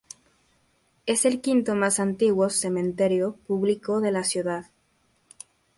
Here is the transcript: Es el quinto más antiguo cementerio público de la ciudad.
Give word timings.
Es 1.05 1.25
el 1.25 1.41
quinto 1.41 1.75
más 1.75 1.99
antiguo 1.99 2.49
cementerio 2.49 3.35
público 3.45 4.01
de 4.01 4.11
la 4.11 4.23
ciudad. 4.23 4.65